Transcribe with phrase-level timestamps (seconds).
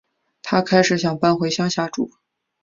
[0.41, 2.09] 她开始想搬回乡下住